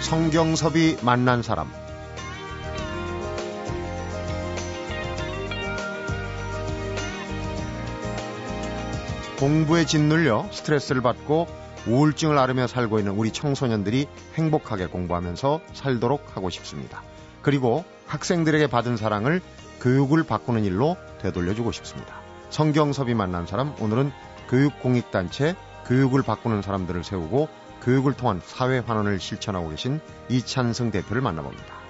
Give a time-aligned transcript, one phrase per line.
[0.00, 1.70] 성경섭이 만난 사람
[9.38, 11.46] 공부에 짓눌려 스트레스를 받고
[11.86, 17.02] 우울증을 앓으며 살고 있는 우리 청소년들이 행복하게 공부하면서 살도록 하고 싶습니다.
[17.42, 19.40] 그리고 학생들에게 받은 사랑을
[19.80, 22.20] 교육을 바꾸는 일로 되돌려주고 싶습니다.
[22.50, 24.12] 성경섭이 만난 사람 오늘은
[24.48, 25.54] 교육공익단체
[25.86, 27.48] 교육을 바꾸는 사람들을 세우고
[27.82, 31.80] 교육을 통한 사회 환원을 실천하고 계신 이찬승 대표를 만나봅니다.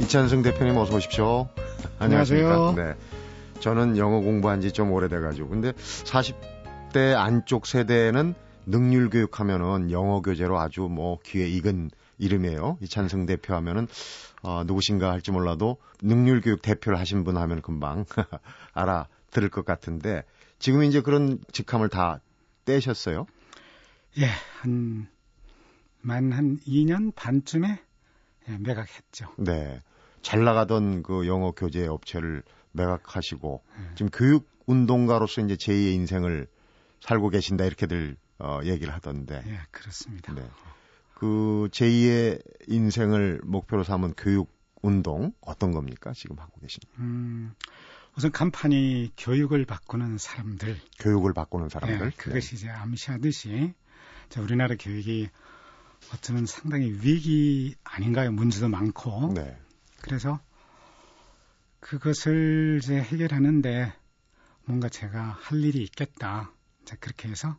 [0.00, 1.48] 이찬승 대표님 어서 오십시오.
[1.98, 2.74] 안녕하세요.
[2.76, 2.94] 네.
[3.60, 5.48] 저는 영어 공부한 지 좀 오래돼가지고.
[5.48, 8.34] 근데 40대 안쪽 세대는
[8.70, 12.78] 능률 교육하면은 영어 교재로 아주 뭐 귀에 익은 이름이에요.
[12.80, 13.88] 이찬승 대표 하면은
[14.42, 18.04] 어, 누구신가 할지 몰라도 능률 교육 대표를 하신 분 하면 금방
[18.72, 20.24] 알아 들을 것 같은데
[20.58, 22.20] 지금 이제 그런 직함을 다
[22.64, 23.26] 떼셨어요?
[24.18, 24.26] 예,
[24.60, 25.08] 한,
[26.00, 27.80] 만한 2년 반쯤에
[28.48, 29.28] 예, 매각했죠.
[29.38, 29.82] 네.
[30.22, 33.92] 잘 나가던 그 영어 교재 업체를 매각하시고 음.
[33.94, 36.46] 지금 교육 운동가로서 이제 제2의 인생을
[37.00, 39.42] 살고 계신다 이렇게들 어, 얘기를 하던데.
[39.46, 40.32] 예, 그렇습니다.
[40.34, 40.48] 네.
[41.14, 44.50] 그 제2의 인생을 목표로 삼은 교육
[44.82, 46.12] 운동 어떤 겁니까?
[46.14, 46.80] 지금 하고 계신?
[46.98, 47.52] 음,
[48.16, 50.78] 우선 간판이 교육을 바꾸는 사람들.
[50.98, 52.06] 교육을 바꾸는 사람들.
[52.06, 52.56] 예, 그것이 네.
[52.56, 53.74] 이제 암시하듯이
[54.30, 55.28] 자, 우리나라 교육이
[56.14, 58.32] 어쩌면 상당히 위기 아닌가요?
[58.32, 59.34] 문제도 많고.
[59.34, 59.58] 네.
[60.00, 60.40] 그래서
[61.80, 63.92] 그것을 이제 해결하는데
[64.64, 66.52] 뭔가 제가 할 일이 있겠다.
[66.84, 67.56] 자, 그렇게 해서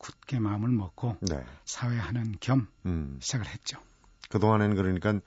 [0.00, 1.44] 굳게 마음을 먹고 네.
[1.64, 3.18] 사회하는 겸 음.
[3.20, 3.78] 시작을 했죠.
[4.30, 5.20] 그동안에는 그러니까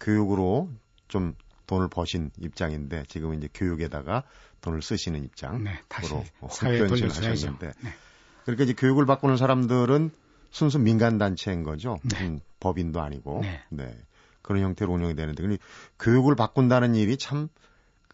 [0.00, 0.70] 교육으로
[1.08, 1.34] 좀
[1.66, 4.24] 돈을 버신 입장인데 지금은 이제 교육에다가
[4.60, 5.62] 돈을 쓰시는 입장.
[5.62, 6.14] 네, 다시
[6.50, 7.58] 사회에 돌려줘야죠.
[7.58, 7.72] 네.
[8.44, 10.10] 그러니까 이제 교육을 바꾸는 사람들은
[10.50, 11.98] 순수 민간 단체인 거죠.
[12.02, 12.26] 네.
[12.26, 13.40] 음, 법인도 아니고.
[13.42, 13.62] 네.
[13.70, 13.98] 네.
[14.42, 15.58] 그런 형태로 운영이 되는데 근데
[15.98, 17.48] 교육을 바꾼다는 일이 참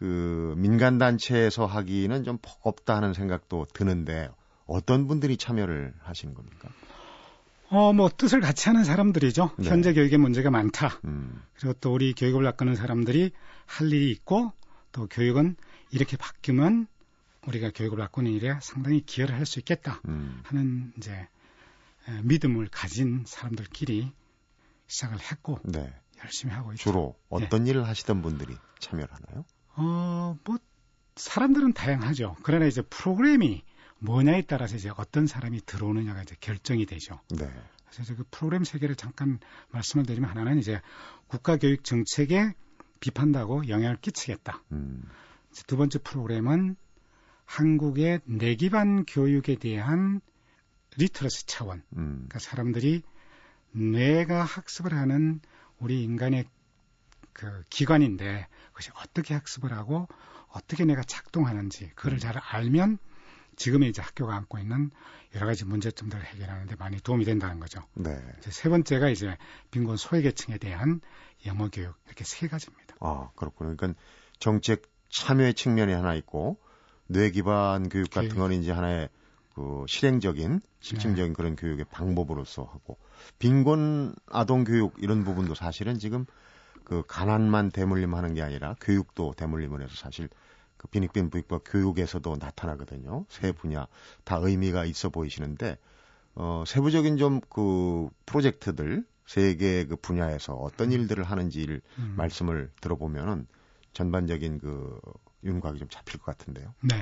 [0.00, 4.30] 그 민간 단체에서 하기는 좀 버겁다 하는 생각도 드는데
[4.70, 6.68] 어떤 분들이 참여를 하시는 겁니까?
[7.68, 9.50] 어, 뭐, 뜻을 같이 하는 사람들이죠.
[9.58, 9.68] 네.
[9.68, 11.00] 현재 교육에 문제가 많다.
[11.04, 11.42] 음.
[11.54, 13.30] 그리고 또 우리 교육을 바꾸는 사람들이
[13.66, 14.52] 할 일이 있고,
[14.92, 15.56] 또 교육은
[15.90, 16.86] 이렇게 바뀌면
[17.46, 20.00] 우리가 교육을 바꾸는 일에 상당히 기여를 할 수 있겠다.
[20.08, 20.40] 음.
[20.44, 21.28] 하는 이제
[22.24, 24.12] 믿음을 가진 사람들끼리
[24.88, 25.92] 시작을 했고, 네.
[26.24, 26.82] 열심히 하고 있죠.
[26.82, 27.70] 주로 어떤 네.
[27.70, 29.44] 일을 하시던 분들이 참여를 하나요?
[29.76, 30.58] 어, 뭐
[31.16, 32.36] 사람들은 다양하죠.
[32.42, 33.62] 그러나 이제 프로그램이
[34.00, 37.20] 뭐냐에 따라서 이제 어떤 사람이 들어오느냐가 이제 결정이 되죠.
[37.30, 37.50] 네.
[37.84, 39.38] 그래서 이제 그 프로그램 세계를 잠깐
[39.70, 40.80] 말씀을 드리면 하나는 이제
[41.26, 42.54] 국가 교육 정책에
[43.00, 44.62] 비판다고 영향을 끼치겠다.
[44.72, 45.02] 음.
[45.66, 46.76] 두 번째 프로그램은
[47.44, 50.20] 한국의 내기반 교육에 대한
[50.96, 51.82] literacy 차원.
[51.96, 52.26] 음.
[52.28, 53.02] 그러니까 사람들이
[53.72, 55.40] 뇌가 학습을 하는
[55.78, 56.44] 우리 인간의
[57.32, 60.08] 그 기관인데 그것이 어떻게 학습을 하고
[60.48, 62.98] 어떻게 내가 작동하는지 그걸 잘 알면
[63.60, 64.90] 지금의 이제 학교가 안고 있는
[65.34, 67.82] 여러 가지 문제점들을 해결하는데 많이 도움이 된다는 거죠.
[67.92, 68.18] 네.
[68.40, 69.36] 세 번째가 이제
[69.70, 71.02] 빈곤 소외계층에 대한
[71.44, 72.96] 영어 교육 이렇게 세 가지입니다.
[73.00, 73.76] 아 그렇군요.
[73.76, 74.00] 그러니까
[74.38, 76.58] 정책 참여의 측면이 하나 있고
[77.06, 79.10] 뇌 기반 교육 같은 건 이제 하나의
[79.54, 81.36] 그 실행적인 실증적인 네.
[81.36, 82.96] 그런 교육의 방법으로서 하고
[83.38, 86.24] 빈곤 아동 교육 이런 부분도 사실은 지금
[86.82, 90.30] 그 가난만 대물림하는 게 아니라 교육도 대물림을 해서 사실
[90.80, 93.26] 그 빈익빈 부익부 교육에서도 나타나거든요.
[93.28, 93.86] 세 분야
[94.24, 95.76] 다 의미가 있어 보이시는데
[96.34, 100.92] 어 세부적인 좀 그 프로젝트들 세개그 분야에서 어떤 음.
[100.92, 102.14] 일들을 하는지를 음.
[102.16, 103.46] 말씀을 들어보면은
[103.92, 104.98] 전반적인 그
[105.44, 106.72] 윤곽이 좀 잡힐 것 같은데요.
[106.80, 106.96] 네.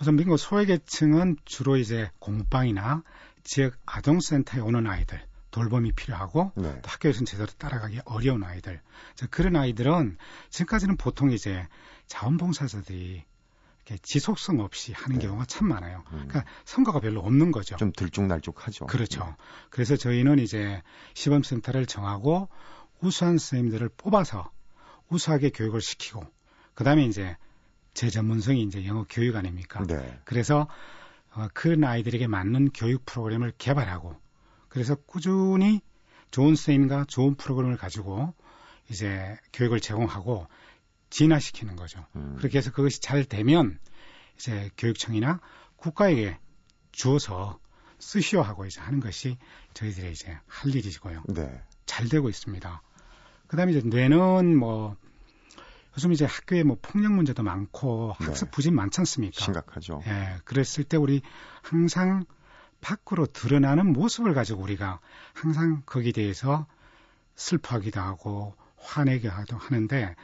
[0.00, 3.02] 우선 민국 소외계층은 주로 이제 공방이나
[3.42, 5.20] 지역 아동센터에 오는 아이들,
[5.58, 6.80] 돌봄이 필요하고 네.
[6.82, 8.80] 또 학교에서는 제대로 따라가기 어려운 아이들.
[9.30, 10.16] 그런 아이들은
[10.50, 11.66] 지금까지는 보통 이제
[12.06, 13.24] 자원봉사자들이
[13.84, 15.26] 이렇게 지속성 없이 하는 네.
[15.26, 16.04] 경우가 참 많아요.
[16.12, 16.26] 음.
[16.28, 17.76] 그러니까 성과가 별로 없는 거죠.
[17.76, 18.86] 좀 들쭉날쭉하죠.
[18.86, 19.24] 그렇죠.
[19.24, 19.32] 네.
[19.70, 20.80] 그래서 저희는 이제
[21.14, 22.48] 시범센터를 정하고
[23.00, 24.50] 우수한 선생님들을 뽑아서
[25.08, 26.24] 우수하게 교육을 시키고
[26.74, 27.36] 그다음에 이제
[27.94, 29.82] 제 전문성이 이제 영어 교육 아닙니까?
[29.84, 30.20] 네.
[30.24, 30.68] 그래서
[31.34, 34.16] 어, 그 아이들에게 맞는 교육 프로그램을 개발하고
[34.68, 35.80] 그래서 꾸준히
[36.30, 38.34] 좋은 선생님과 좋은 프로그램을 가지고
[38.90, 40.46] 이제 교육을 제공하고
[41.10, 42.04] 진화시키는 거죠.
[42.16, 42.36] 음.
[42.38, 43.78] 그렇게 해서 그것이 잘 되면
[44.36, 45.40] 이제 교육청이나
[45.76, 46.38] 국가에게
[46.92, 47.58] 주어서
[47.98, 49.38] 쓰시오 하고 이제 하는 것이
[49.74, 51.24] 저희들의 이제 할 일이고요.
[51.28, 51.62] 네.
[51.86, 52.82] 잘 되고 있습니다.
[53.48, 54.96] 그다음에 이제 뇌는 뭐
[55.96, 58.50] 요즘 이제 학교에 뭐 폭력 문제도 많고 학습 네.
[58.52, 59.44] 부진 많지 않습니까?
[59.44, 60.02] 심각하죠.
[60.06, 60.36] 예.
[60.44, 61.22] 그랬을 때 우리
[61.62, 62.24] 항상
[62.80, 65.00] 밖으로 드러나는 모습을 가지고 우리가
[65.34, 66.66] 항상 거기에 대해서
[67.34, 70.14] 슬퍼하기도 하고 화내게 하기도 하는데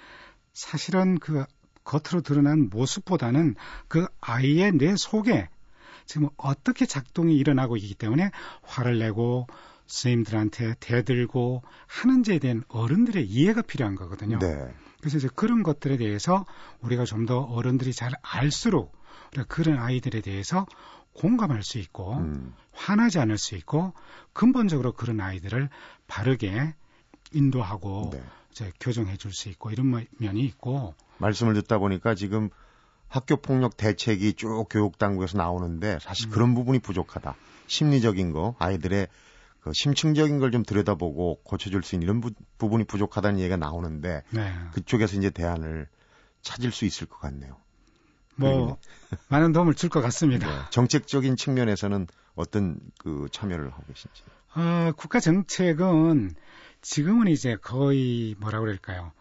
[0.52, 1.44] 사실은 그
[1.84, 3.56] 겉으로 드러난 모습보다는
[3.88, 5.48] 그 아이의 내 속에
[6.06, 8.30] 지금 어떻게 작동이 일어나고 있기 때문에
[8.62, 9.46] 화를 내고
[9.86, 14.38] 선생님들한테 대들고 하는지에 대한 어른들의 이해가 필요한 거거든요.
[14.38, 14.74] 네.
[15.00, 16.46] 그래서 이제 그런 것들에 대해서
[16.80, 18.96] 우리가 좀 더 어른들이 잘 알수록
[19.48, 20.66] 그런 아이들에 대해서
[21.14, 22.54] 공감할 수 있고 음.
[22.72, 23.92] 화나지 않을 수 있고
[24.32, 25.68] 근본적으로 그런 아이들을
[26.06, 26.74] 바르게
[27.32, 28.22] 인도하고 네.
[28.50, 32.50] 이제 교정해 줄 수 있고 이런 면이 있고 말씀을 듣다 보니까 지금
[33.08, 36.30] 학교 폭력 대책이 쭉 교육 당국에서 나오는데 사실 음.
[36.30, 37.34] 그런 부분이 부족하다.
[37.66, 39.08] 심리적인 거, 아이들의
[39.60, 44.52] 그 심층적인 걸 좀 들여다보고 고쳐줄 수 있는 이런 부, 분이 부족하다는 얘기가 나오는데 네.
[44.72, 45.88] 그쪽에서 이제 대안을
[46.42, 47.56] 찾을 수 있을 것 같네요.
[48.36, 48.78] 뭐
[49.28, 50.48] 많은 도움을 줄 것 같습니다.
[50.48, 50.62] 네.
[50.70, 54.22] 정책적인 측면에서는 어떤 그 참여를 하고 계신지.
[54.56, 56.34] 어, 국가 정책은
[56.82, 59.12] 지금은 이제 거의 뭐라 그럴까요?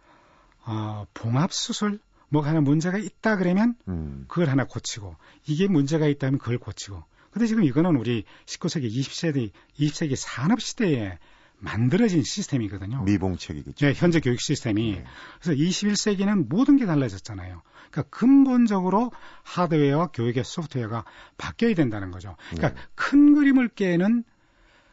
[0.65, 1.99] 어, 봉합 수술
[2.29, 4.25] 뭐 하나 문제가 있다 그러면 음.
[4.27, 5.15] 그걸 하나 고치고
[5.45, 11.17] 이게 문제가 있다면 그걸 고치고 근데 지금 이거는 우리 19세기 20세기 20세기 산업 시대에
[11.63, 13.03] 만들어진 시스템이거든요.
[13.03, 13.85] 미봉책이겠죠.
[13.85, 14.95] 네, 현재 교육 시스템이.
[14.97, 15.05] 네.
[15.41, 17.61] 그래서 21세기는 모든 게 달라졌잖아요.
[17.89, 19.11] 그러니까 근본적으로
[19.43, 21.05] 하드웨어와 교육의 소프트웨어가
[21.37, 22.35] 바뀌어야 된다는 거죠.
[22.49, 22.87] 그러니까 네.
[22.95, 24.25] 큰 그림을 깨는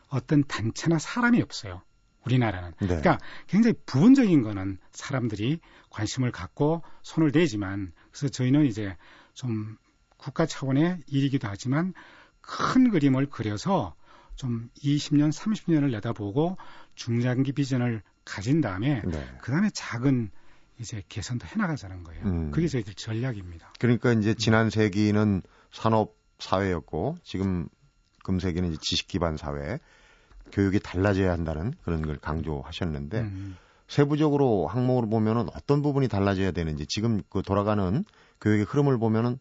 [0.08, 1.82] 어떤 단체나 사람이 없어요.
[2.24, 2.72] 우리나라는.
[2.78, 2.86] 네.
[2.86, 3.18] 그러니까
[3.48, 5.58] 굉장히 부분적인 거는 사람들이
[5.90, 8.96] 관심을 갖고 손을 대지만 그래서 저희는 이제
[9.34, 9.76] 좀
[10.16, 11.94] 국가 차원의 일이기도 하지만
[12.40, 13.94] 큰 그림을 그려서
[14.36, 16.56] 좀 20년, 30년을 내다보고
[16.94, 19.38] 중장기 비전을 가진 다음에 네.
[19.40, 20.30] 그 다음에 작은
[20.78, 22.24] 이제 개선도 해나가자는 거예요.
[22.24, 22.50] 음.
[22.50, 23.72] 그게 저희들 전략입니다.
[23.78, 25.42] 그러니까 이제 지난 세기는
[25.72, 27.68] 산업 사회였고 지금
[28.24, 29.78] 금세기는 이제 지식 기반 사회,
[30.52, 33.56] 교육이 달라져야 한다는 그런 걸 강조하셨는데 음.
[33.88, 38.04] 세부적으로 항목으로 보면은 어떤 부분이 달라져야 되는지 지금 그 돌아가는
[38.40, 39.38] 교육의 흐름을 보면은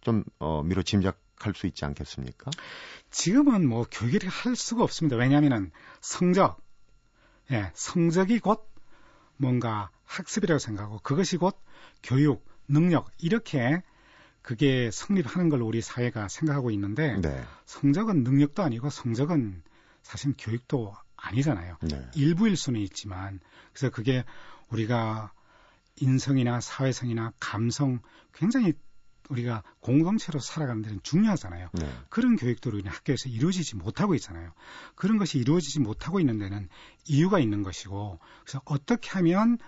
[0.00, 2.50] 좀 어, 미로 짐작 할 수 있지 않겠습니까?
[3.10, 5.16] 지금은 뭐 교육을 할 수가 없습니다.
[5.16, 6.60] 왜냐하면은 성적,
[7.50, 8.68] 예, 성적이 곧
[9.36, 11.58] 뭔가 학습이라고 생각하고 그것이 곧
[12.02, 13.82] 교육, 능력 이렇게
[14.40, 17.44] 그게 성립하는 걸 우리 사회가 생각하고 있는데 네.
[17.64, 19.62] 성적은 능력도 아니고 성적은
[20.02, 21.76] 사실 교육도 아니잖아요.
[21.82, 22.10] 네.
[22.14, 23.40] 일부일 수는 있지만
[23.72, 24.24] 그래서 그게
[24.68, 25.32] 우리가
[25.96, 28.00] 인성이나 사회성이나 감성
[28.32, 28.72] 굉장히
[29.28, 31.68] 우리가 공동체로 살아가는 데는 중요하잖아요.
[31.72, 31.92] 네.
[32.08, 34.52] 그런 교육들로 인해 학교에서 이루어지지 못하고 있잖아요.
[34.94, 36.68] 그런 것이 이루어지지 못하고 있는 데는
[37.06, 39.58] 이유가 있는 것이고 그래서 어떻게 하면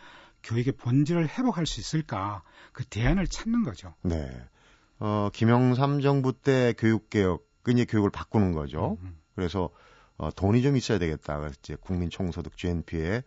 [0.43, 2.43] 교육의 본질을 회복할 수 있을까
[2.73, 3.95] 그 대안을 찾는 거죠.
[4.03, 4.31] 네.
[4.99, 8.99] 어, 김영삼 정부 때 교육개혁, 이제 교육을 바꾸는 거죠.
[9.01, 9.19] 음, 음.
[9.35, 9.71] 그래서
[10.17, 11.39] 어, 돈이 좀 있어야 되겠다.
[11.39, 13.23] 그래서 이제 국민 총소득 GNP의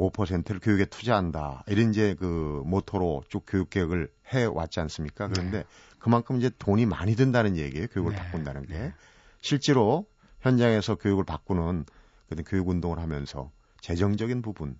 [0.00, 1.64] 5%를 교육에 투자한다.
[1.68, 5.28] 이런 이제 그 모토로 쭉 교육 개혁을 해 왔지 않습니까?
[5.28, 5.64] 그런데 네.
[5.98, 7.86] 그만큼 이제 돈이 많이 든다는 얘기예요.
[7.88, 8.18] 교육을 네.
[8.18, 8.74] 바꾼다는 게.
[8.74, 8.94] 네.
[9.40, 10.06] 실제로
[10.40, 11.84] 현장에서 교육을 바꾸는
[12.28, 14.78] 그런 교육 운동을 하면서 재정적인 부분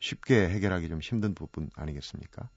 [0.00, 2.48] 쉽게 해결하기 좀 힘든 부분 아니겠습니까?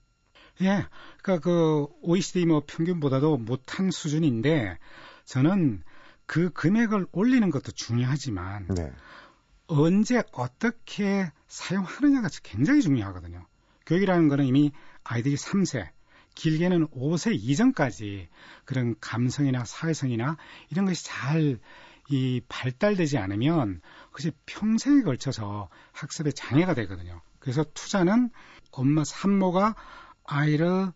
[0.62, 0.86] 예.
[1.22, 4.78] 그러니까 그 OECD 뭐 평균보다도 못한 수준인데
[5.26, 5.84] 저는
[6.26, 8.92] 그 금액을 올리는 것도 중요하지만 네.
[9.70, 13.46] 언제 어떻게 사용하느냐가 굉장히 중요하거든요.
[13.86, 14.72] 교육이라는 거는 이미
[15.04, 15.88] 아이들이 3세,
[16.36, 18.28] 길게는 5세 이전까지
[18.66, 20.38] 그런 감성이나 사회성이나
[20.70, 21.60] 이런 것이 잘
[22.10, 27.22] 이 발달되지 않으면 그것이 평생에 걸쳐서 학습에 장애가 되거든요.
[27.40, 28.32] 그래서 투자는
[28.72, 29.76] 엄마 산모가
[30.26, 30.92] 아이를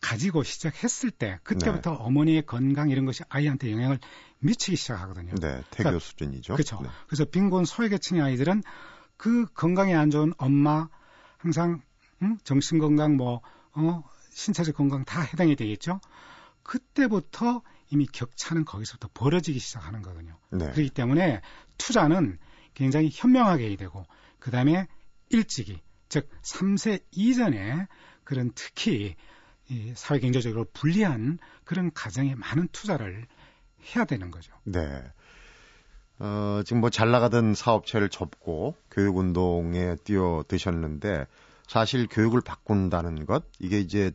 [0.00, 1.96] 가지고 시작했을 때 그때부터 네.
[2.00, 3.98] 어머니의 건강 이런 것이 아이한테 영향을
[4.40, 5.34] 미치기 시작하거든요.
[5.36, 6.54] 네, 태교 그러니까, 수준이죠.
[6.54, 6.80] 그렇죠.
[6.82, 6.88] 네.
[7.06, 8.62] 그래서 빈곤 소외계층의 아이들은
[9.16, 10.88] 그 건강에 안 좋은 엄마
[11.38, 11.82] 항상
[12.22, 12.38] 응?
[12.44, 13.42] 정신 건강 뭐
[13.72, 16.00] 어, 신체적 건강 다 해당이 되겠죠.
[16.62, 20.38] 그때부터 이미 격차는 거기서부터 벌어지기 시작하는 거거든요.
[20.50, 20.70] 네.
[20.70, 21.40] 그렇기 때문에
[21.78, 22.38] 투자는
[22.74, 24.04] 굉장히 현명하게 해야 되고
[24.38, 24.86] 그다음에
[25.30, 27.86] 일찍이 즉 3세 이전에
[28.24, 29.16] 그런 특히
[29.70, 33.26] 이 사회 경제적으로 불리한 그런 가정에 많은 투자를
[33.94, 34.52] 해야 되는 거죠.
[34.64, 35.02] 네.
[36.18, 41.26] 어, 지금 뭐 잘 나가던 사업체를 접고 교육 운동에 뛰어드셨는데
[41.66, 44.10] 사실 교육을 바꾼다는 것 이게 이제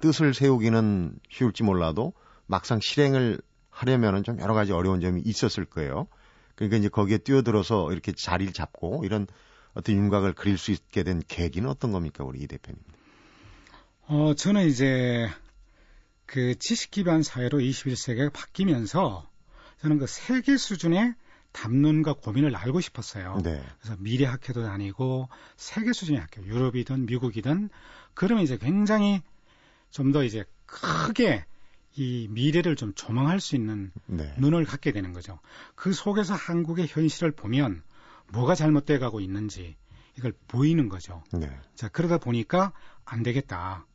[0.00, 2.12] 뜻을 세우기는 쉬울지 몰라도
[2.46, 3.40] 막상 실행을
[3.70, 6.06] 하려면은 좀 여러 가지 어려운 점이 있었을 거예요.
[6.54, 9.26] 그러니까 이제 거기에 뛰어들어서 이렇게 자리를 잡고 이런
[9.74, 12.78] 어떤 윤곽을 그릴 수 있게 된 계기는 어떤 겁니까, 우리 이 대표님?
[14.08, 15.28] 어, 저는 이제
[16.32, 19.28] 그 지식 기반 사회로 21세기가 바뀌면서
[19.82, 21.14] 저는 그 세계 수준의
[21.52, 23.38] 담론과 고민을 알고 싶었어요.
[23.44, 23.62] 네.
[23.78, 27.68] 그래서 미래 학회도 다니고 세계 수준의 학교, 유럽이든 미국이든
[28.14, 29.20] 그러면 이제 굉장히
[29.90, 31.44] 좀 더 이제 크게
[31.96, 34.34] 이 미래를 좀 조망할 수 있는 네.
[34.38, 35.38] 눈을 갖게 되는 거죠.
[35.74, 37.82] 그 속에서 한국의 현실을 보면
[38.28, 39.76] 뭐가 잘못돼 가고 있는지
[40.16, 41.22] 이걸 보이는 거죠.
[41.34, 41.54] 네.
[41.74, 42.72] 자, 그러다 보니까
[43.04, 43.86] 안 되겠다.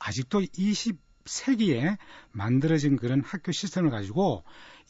[0.00, 1.98] 아직도 20 세기에
[2.32, 4.44] 만들어진 그런 학교 시스템을 가지고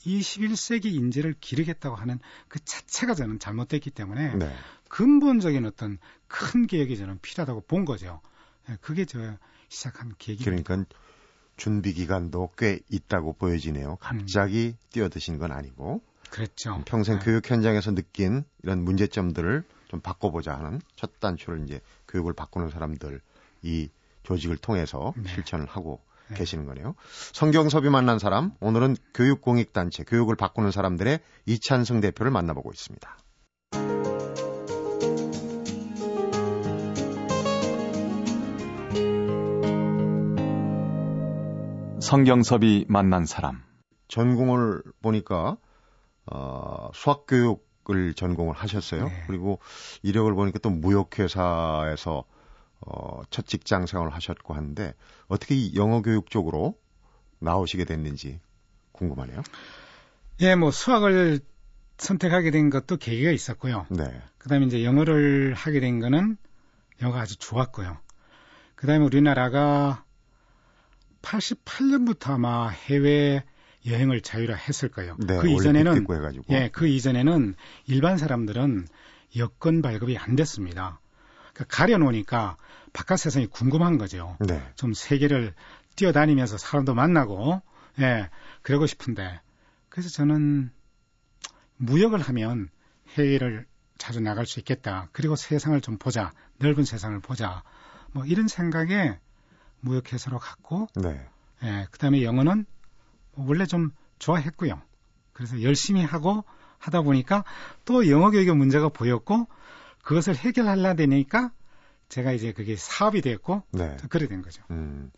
[0.04, 4.54] 21세기 인재를 기르겠다고 하는 그 자체가 저는 잘못됐기 때문에 네.
[4.88, 8.20] 근본적인 어떤 큰 개혁이 저는 필요하다고 본 거죠.
[8.68, 9.36] 예, 그게 저
[9.68, 10.44] 시작한 계기.
[10.44, 10.84] 그러니까
[11.56, 13.96] 준비 기간도 꽤 있다고 보여지네요.
[13.96, 14.88] 갑자기 음.
[14.90, 16.02] 뛰어드신 건 아니고.
[16.30, 16.82] 그랬죠.
[16.86, 17.24] 평생 네.
[17.24, 23.20] 교육 현장에서 느낀 이런 문제점들을 좀 바꿔보자 하는 첫 단추를 이제 교육을 바꾸는 사람들
[23.62, 23.88] 이
[24.24, 25.32] 조직을 통해서 네.
[25.32, 26.36] 실천을 하고 네.
[26.36, 26.94] 계시는 거네요.
[27.32, 33.16] 성경섭이 만난 사람, 오늘은 교육공익단체, 교육을 바꾸는 사람들의 이찬승 대표를 만나보고 있습니다.
[42.00, 43.62] 성경섭이 만난 사람.
[44.08, 45.56] 전공을 보니까
[46.26, 49.06] 어, 수학교육을 전공을 하셨어요.
[49.06, 49.24] 네.
[49.26, 49.58] 그리고
[50.02, 52.24] 이력을 보니까 또 무역회사에서
[52.80, 54.94] 어, 첫 직장 생활을 하셨고 하는데
[55.28, 56.78] 어떻게 이 영어 교육 쪽으로
[57.38, 58.40] 나오시게 됐는지
[58.92, 59.42] 궁금하네요.
[60.40, 61.40] 예, 뭐 수학을
[61.98, 63.86] 선택하게 된 것도 계기가 있었고요.
[63.90, 64.04] 네.
[64.38, 66.36] 그다음에 이제 영어를 하게 된 거는
[67.00, 67.98] 영어가 아주 좋았고요.
[68.74, 70.04] 그다음에 우리나라가
[71.22, 73.44] 88년부터 아마 해외
[73.86, 75.16] 여행을 자유화했을 거예요.
[75.18, 76.06] 네, 그 이전에는
[76.50, 77.54] 예, 그 이전에는
[77.86, 78.86] 일반 사람들은
[79.36, 81.00] 여권 발급이 안 됐습니다.
[81.56, 82.56] 그러니까 가려놓으니까
[82.92, 84.36] 바깥 세상이 궁금한 거죠.
[84.40, 84.62] 네.
[84.74, 85.54] 좀 세계를
[85.96, 87.62] 뛰어다니면서 사람도 만나고,
[88.00, 88.28] 예,
[88.60, 89.40] 그러고 싶은데.
[89.88, 90.70] 그래서 저는
[91.78, 92.68] 무역을 하면
[93.16, 95.08] 해외를 자주 나갈 수 있겠다.
[95.12, 96.32] 그리고 세상을 좀 보자.
[96.58, 97.62] 넓은 세상을 보자.
[98.12, 99.18] 뭐 이런 생각에
[99.80, 101.26] 무역회사로 갔고, 네.
[101.62, 102.66] 예, 그 다음에 영어는
[103.34, 104.80] 원래 좀 좋아했고요.
[105.32, 106.44] 그래서 열심히 하고
[106.78, 107.44] 하다 보니까
[107.86, 109.48] 또 영어 교육의 문제가 보였고,
[110.06, 111.50] 그것을 해결하려 되니까
[112.08, 113.96] 제가 이제 그게 사업이 됐고 네.
[114.08, 114.62] 그래 된 거죠.
[114.70, 115.10] 음,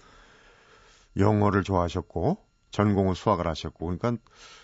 [1.18, 2.38] 영어를 좋아하셨고
[2.71, 4.16] 전공은 수학을 하셨고 그러니까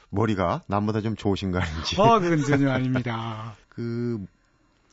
[0.09, 2.01] 머리가 남보다 좀 좋으신 거 아닌지.
[2.01, 3.55] 어, 그건 전혀 아닙니다.
[3.69, 4.25] 그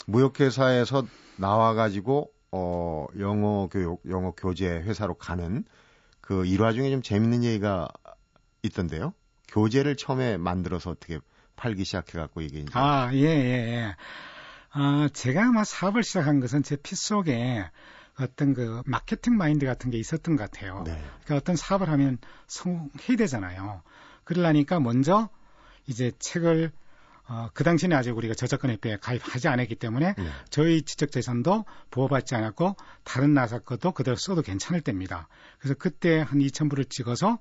[0.08, 1.08] 무역회사에서
[1.38, 5.64] 나와 가지고 어 영어 교육, 영어 교재 회사로 가는
[6.20, 7.88] 그 일화 중에 좀 재밌는 얘기가
[8.64, 9.14] 있던데요.
[9.48, 11.20] 교재를 처음에 만들어서 어떻게
[11.56, 12.72] 팔기 시작해 갖고 이게 이제.
[12.74, 13.96] 아, 예, 예, 예.
[14.74, 17.66] 아, 제가 아마 사업을 시작한 것은 제 피 속에
[18.20, 20.84] 어떤 그 마케팅 마인드 같은 게 있었던 것 같아요.
[20.86, 20.94] 네.
[21.24, 23.82] 그러니까 어떤 사업을 하면 성공해야 되잖아요.
[24.24, 25.30] 그러려니까 먼저
[25.88, 26.72] 이제 책을
[27.28, 30.30] 어, 그 당시에는 아직 우리가 저작권 협회에 가입하지 않았기 때문에 네.
[30.50, 35.30] 저희 지적재산도 보호받지 않았고 다른 나사 것도 그대로 써도 괜찮을 때입니다.
[35.60, 37.40] 그래서 그때 한 2,000부를 찍어서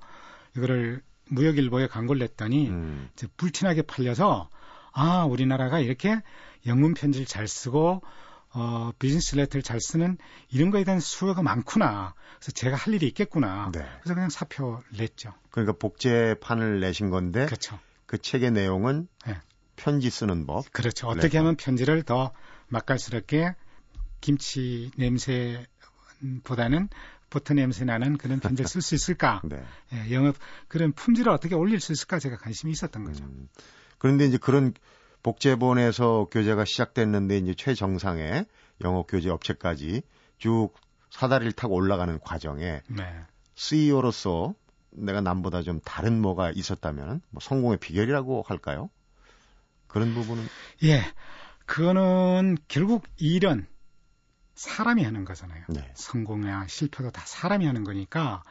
[0.56, 3.08] 이거를 무역일보에 광고를 냈더니 음.
[3.14, 4.48] 이제 불티나게 팔려서
[4.92, 6.20] 아 우리나라가 이렇게
[6.66, 8.02] 영문 편지를 잘 쓰고
[8.52, 10.18] 어, 비즈니스 레터를 잘 쓰는
[10.50, 12.14] 이런 거에 대한 수요가 많구나.
[12.38, 13.70] 그래서 제가 할 일이 있겠구나.
[13.72, 13.80] 네.
[14.00, 15.32] 그래서 그냥 사표 냈죠.
[15.50, 17.78] 그러니까 복제판을 내신 건데 그렇죠.
[18.06, 19.36] 그 책의 내용은 네.
[19.76, 20.70] 편지 쓰는 법.
[20.72, 21.06] 그렇죠.
[21.06, 21.38] 어떻게 레터.
[21.38, 22.32] 하면 편지를 더
[22.68, 23.54] 맛깔스럽게
[24.20, 26.88] 김치 냄새보다는
[27.30, 29.40] 버터 냄새 나는 그런 편지를 쓸 수 있을까?
[29.46, 29.62] 네.
[29.92, 33.24] 예, 영업 그런 품질을 어떻게 올릴 수 있을까 제가 관심이 있었던 거죠.
[33.24, 33.48] 음,
[34.00, 34.72] 그런데 이제 그런
[35.22, 38.46] 복제본에서 교재가 시작됐는데 이제 최정상의
[38.82, 40.02] 영어 교재 업체까지
[40.38, 40.70] 쭉
[41.10, 43.20] 사다리를 타고 올라가는 과정에 네.
[43.54, 44.54] CEO로서
[44.90, 48.88] 내가 남보다 좀 다른 뭐가 있었다면 뭐 성공의 비결이라고 할까요?
[49.86, 50.46] 그런 부분은
[50.84, 51.02] 예,
[51.66, 53.66] 그거는 결국 일은
[54.54, 55.64] 사람이 하는 거잖아요.
[55.68, 55.92] 네.
[55.94, 58.42] 성공이나 실패도 다 사람이 하는 거니까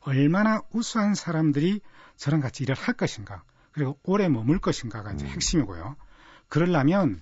[0.00, 1.80] 얼마나 우수한 사람들이
[2.16, 3.44] 저랑 같이 일을 할 것인가,
[3.76, 5.30] 그리고 오래 머물 것인가가 이제 음.
[5.30, 5.96] 핵심이고요.
[6.48, 7.20] 그러려면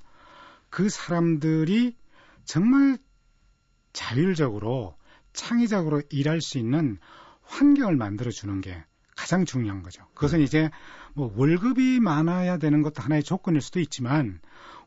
[0.71, 1.97] 그 사람들이
[2.45, 2.97] 정말
[3.93, 4.97] 자율적으로
[5.33, 6.99] 창의적으로 일할 수 있는
[7.43, 8.85] 환경을 만들어 주는 게
[9.17, 10.07] 가장 중요한 거죠.
[10.15, 10.45] 그것은 네.
[10.45, 10.71] 이제
[11.15, 14.41] 뭐 월급이 많아야 되는 것도 하나의 조건일 수도 있지만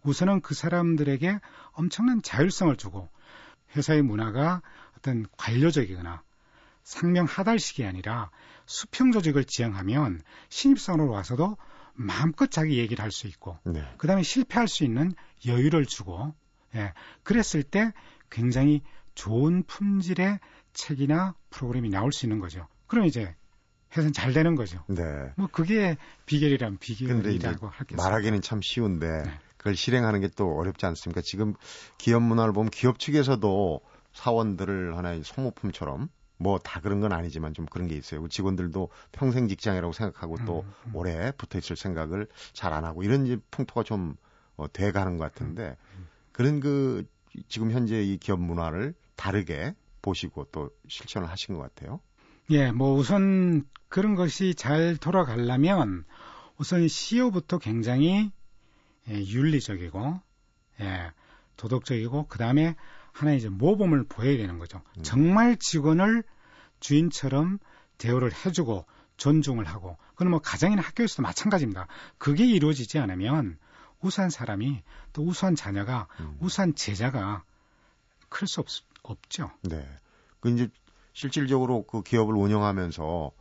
[0.04, 1.42] 우선은 그 사람들에게
[1.74, 3.10] 엄청난 자율성을 주고
[3.76, 4.62] 회사의 문화가
[4.98, 6.24] 어떤 관료적이거나
[6.88, 8.32] 상명 하달식이 아니라
[8.66, 11.58] 수평 조직을 지향하면 신입사원으로 와서도
[11.94, 13.84] 마음껏 자기 얘기를 할 수 있고 네.
[13.98, 15.14] 그다음에 실패할 수 있는
[15.46, 16.34] 여유를 주고
[16.76, 16.94] 예.
[17.24, 17.92] 그랬을 때
[18.30, 18.84] 굉장히
[19.16, 20.40] 좋은 품질의
[20.72, 22.68] 책이나 프로그램이 나올 수 있는 거죠.
[22.88, 23.36] 그럼 이제
[23.92, 24.82] 해서는 잘 되는 거죠.
[24.88, 25.04] 네.
[25.36, 28.02] 뭐 그게 비결이란 비결이라고 할겠습니다.
[28.02, 29.40] 말하기는 참 쉬운데 네.
[29.58, 31.20] 그걸 실행하는 게 또 어렵지 않습니까?
[31.22, 31.54] 지금
[31.98, 33.82] 기업 문화를 보면 기업 측에서도
[34.14, 38.28] 사원들을 하나의 소모품처럼 뭐 다 그런 건 아니지만 좀 그런 게 있어요.
[38.28, 40.96] 직원들도 평생 직장이라고 생각하고 또 음, 음.
[40.96, 44.16] 오래 붙어 있을 생각을 잘 안 하고 이런 풍토가 좀
[44.56, 46.08] 어, 돼 가는 것 같은데 음, 음.
[46.32, 47.06] 그런 그
[47.48, 52.00] 지금 현재 이 기업 문화를 다르게 보시고 또 실천을 하신 것 같아요.
[52.50, 56.06] 예, 뭐 우선 그런 것이 잘 돌아가려면
[56.58, 58.32] 우선 CEO부터 굉장히
[59.10, 60.20] 예, 윤리적이고
[60.82, 61.12] 예,
[61.58, 62.76] 도덕적이고 그 다음에
[63.18, 64.82] 하나 이제 모범을 보여야 되는 거죠.
[64.98, 65.04] 음.
[65.04, 66.24] 정말 직원을
[66.80, 67.58] 주인처럼
[67.98, 68.86] 대우를 해주고
[69.18, 71.88] 존중을 하고 그건 뭐 가정이나 학교에서도 마찬가지입니다.
[72.20, 73.58] 그게 이루어지지 않으면
[74.02, 74.84] 우수한 사람이
[75.14, 76.38] 또 우수한 자녀가 음.
[76.40, 77.44] 우수한 제자가
[78.30, 78.64] 클 수
[79.02, 79.50] 없죠.
[79.64, 79.84] 네.
[80.40, 80.70] 그 이제
[81.14, 83.32] 실질적으로 그 기업을 운영하면서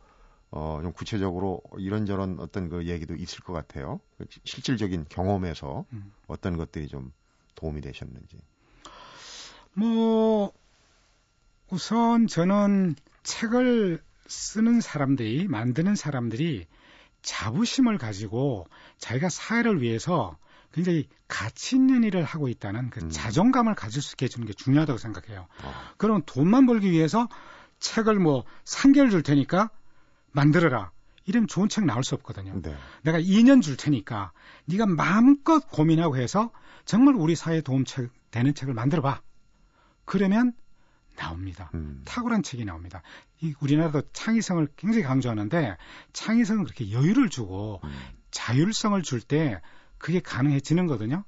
[0.49, 3.99] 어, 좀 구체적으로 이런저런 어떤 그 얘기도 있을 것 같아요.
[4.43, 6.11] 실질적인 경험에서 음.
[6.25, 7.11] 어떤 것들이 좀
[7.53, 8.39] 도움이 되셨는지.
[9.77, 10.51] 뭐,
[11.69, 16.65] 우선 저는 책을 쓰는 사람들이, 만드는 사람들이
[17.21, 18.65] 자부심을 가지고
[18.97, 20.35] 자기가 사회를 위해서
[20.71, 23.09] 굉장히 가치 있는 일을 하고 있다는 그 음.
[23.11, 25.47] 자존감을 가질 수 있게 해주는 게 중요하다고 생각해요.
[25.63, 25.73] 어.
[25.97, 27.27] 그럼 돈만 벌기 위해서
[27.79, 29.69] 책을 뭐 3개월 줄 테니까
[30.31, 30.91] 만들어라.
[31.25, 32.61] 이러면 좋은 책 나올 수 없거든요.
[32.61, 32.75] 네.
[33.03, 34.31] 내가 2년 줄 테니까
[34.65, 36.51] 네가 마음껏 고민하고 해서
[36.85, 39.21] 정말 우리 사회에 도움 책, 되는 책을 만들어 봐.
[40.07, 40.53] 그러면
[41.17, 41.69] 나옵니다.
[41.73, 42.01] 음.
[42.05, 43.01] 탁월한 책이 나옵니다.
[43.41, 45.75] 이 우리나라도 창의성을 굉장히 강조하는데
[46.13, 47.91] 창의성은 그렇게 여유를 주고 음.
[48.31, 49.61] 자율성을 줄 때
[49.97, 51.23] 그게 가능해지는 거거든요.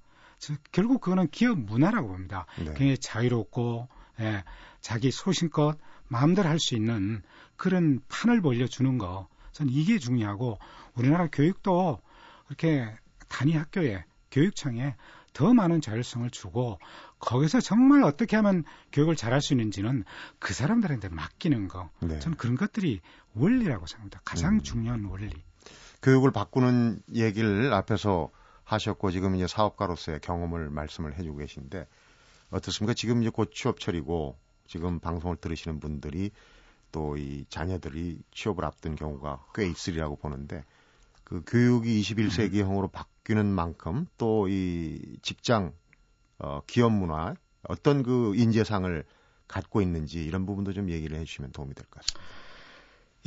[0.71, 2.45] 결국 그거는 기업 문화라고 봅니다.
[2.57, 2.65] 네.
[2.65, 3.89] 굉장히 자유롭고
[4.21, 4.43] 예,
[4.79, 7.21] 자기 소신껏 마음대로 할 수 있는
[7.57, 9.27] 그런 판을 벌려주는 거.
[9.51, 10.57] 저는 이게 중요하고
[10.95, 11.99] 우리나라 교육도
[12.45, 12.95] 그렇게
[13.27, 14.95] 단위 학교에 교육청에
[15.39, 16.80] 더 많은 자율성을 주고
[17.19, 20.04] 거기서 정말 어떻게 하면 교육을 잘할 수 있는지는
[20.38, 21.89] 그 사람들한테 맡기는 거.
[22.02, 22.19] 네.
[22.19, 22.99] 저는 그런 것들이
[23.36, 24.19] 원리라고 생각합니다.
[24.25, 24.62] 가장 음.
[24.63, 25.32] 중요한 원리.
[26.02, 28.30] 교육을 바꾸는 얘기를 앞에서
[28.65, 31.88] 하셨고 지금 이제 사업가로서의 경험을 말씀을 해주고 계신데
[32.52, 32.93] 어떻습니까?
[32.93, 36.32] 지금 이제 곧 취업철이고 지금 방송을 들으시는 분들이
[36.91, 40.65] 또 이 자녀들이 취업을 앞둔 경우가 꽤 있으리라고 보는데
[41.23, 42.91] 그 교육이 21세기형으로
[43.29, 45.73] 바뀌는 만큼 또 이 직장
[46.39, 49.03] 어 기업 문화 어떤 그 인재상을
[49.47, 52.21] 갖고 있는지 이런 부분도 좀 얘기를 해주시면 도움이 될 것 같습니다.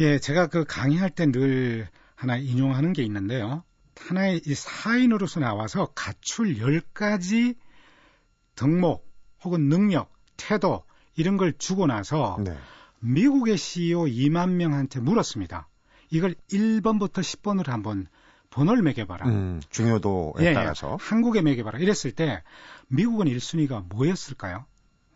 [0.01, 3.63] 예, 제가 그 강의할 때 늘 하나 인용하는 게 있는데요.
[3.97, 7.57] 하나의 이 사인으로서 나와서 갖출 10가지
[8.57, 9.07] 덕목
[9.45, 10.85] 혹은 능력, 태도
[11.15, 12.57] 이런 걸 주고 나서 네.
[13.01, 15.69] 미국의 CEO 2만 명한테 물었습니다.
[16.11, 18.07] 이걸 1번부터 10번으로 한번
[18.53, 19.27] 번호를 매겨봐라.
[19.27, 20.97] 음, 중요도에 예, 따라서.
[21.01, 21.79] 한국에 매겨봐라.
[21.79, 22.43] 이랬을 때
[22.89, 24.65] 미국은 1순위가 뭐였을까요?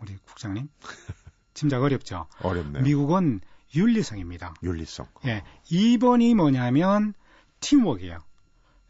[0.01, 0.68] 우리 국장님?
[1.55, 2.27] 짐작 어렵죠?
[2.42, 2.83] 어렵네요.
[2.83, 3.40] 미국은
[3.75, 4.55] 윤리성입니다.
[4.62, 5.07] 윤리성.
[5.27, 5.42] 예.
[5.70, 7.14] 2번이 뭐냐면
[7.61, 8.18] 팀워크예요.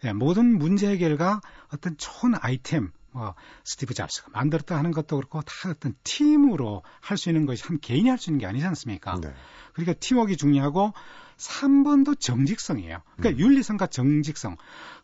[0.04, 1.40] 예, 모든 문제 해결과
[1.72, 7.30] 어떤 좋은 아이템, 뭐 스티브 잡스가 만들었다 하는 것도 그렇고 다 어떤 팀으로 할 수
[7.30, 9.18] 있는 것이 한 개인이 할 수 있는 게 아니지 않습니까?
[9.20, 9.32] 네.
[9.72, 10.92] 그러니까 팀워크가 중요하고
[11.36, 13.02] 3번도 정직성이에요.
[13.16, 13.46] 그러니까 음.
[13.46, 14.56] 윤리성과 정직성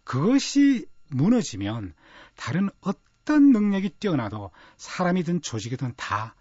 [0.05, 1.95] 그것이 무너지면
[2.37, 6.35] 다른 어떤 능력이 뛰어나도 사람이든 조직이든 다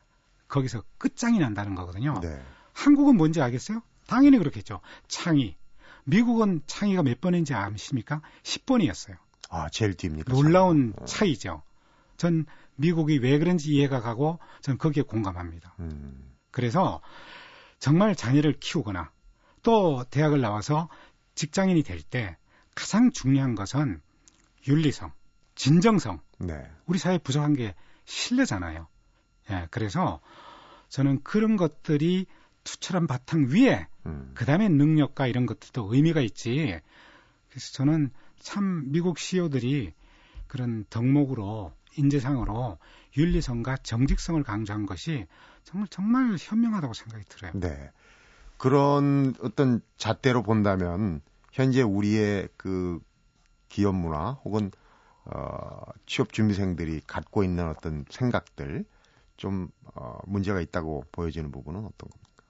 [0.47, 2.19] 거기서 끝장이 난다는 거거든요.
[2.21, 2.41] 네.
[2.73, 3.81] 한국은 뭔지 알겠어요?
[4.07, 4.81] 당연히 그렇겠죠.
[5.07, 5.55] 창의.
[6.03, 8.21] 미국은 창의가 몇 번인지 아십니까?
[8.43, 9.17] 10번이었어요.
[9.49, 10.33] 아, 제일 뒤입니까?
[10.33, 11.05] 놀라운 어.
[11.05, 11.61] 차이죠.
[12.17, 15.75] 전 미국이 왜 그런지 이해가 가고 전 거기에 공감합니다.
[15.79, 16.33] 음.
[16.51, 17.01] 그래서
[17.79, 19.11] 정말 자녀를 키우거나
[19.63, 20.89] 또 대학을 나와서
[21.35, 22.37] 직장인이 될 때
[22.75, 24.01] 가장 중요한 것은
[24.67, 25.11] 윤리성,
[25.55, 26.19] 진정성.
[26.39, 26.69] 네.
[26.85, 28.87] 우리 사회에 부족한 게 신뢰잖아요.
[29.49, 30.19] 예, 그래서
[30.89, 32.25] 저는 그런 것들이
[32.63, 34.31] 투철한 바탕 위에 음.
[34.35, 36.79] 그다음에 능력과 이런 것들도 의미가 있지.
[37.49, 39.93] 그래서 저는 참 미국 CEO들이
[40.47, 42.77] 그런 덕목으로 인재상으로
[43.17, 45.27] 윤리성과 정직성을 강조한 것이
[45.63, 47.51] 정말 정말 현명하다고 생각이 들어요.
[47.55, 47.91] 네.
[48.61, 51.21] 그런 어떤 잣대로 본다면
[51.51, 52.99] 현재 우리의 그
[53.69, 54.69] 기업 문화 혹은
[55.25, 58.85] 어, 취업 준비생들이 갖고 있는 어떤 생각들
[59.35, 62.43] 좀 어, 문제가 있다고 보여지는 부분은 어떤 겁니까?